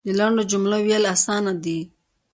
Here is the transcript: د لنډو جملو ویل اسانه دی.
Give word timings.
د 0.07 0.09
لنډو 0.19 0.43
جملو 0.51 0.77
ویل 0.85 1.03
اسانه 1.13 1.53
دی. 1.63 1.79